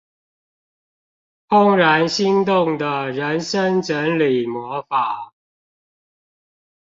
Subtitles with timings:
[1.47, 5.35] 怦然心動的人生整理魔法